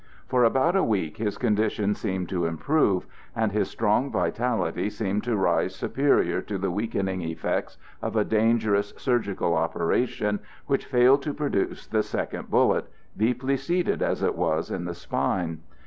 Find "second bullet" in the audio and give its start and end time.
12.01-12.87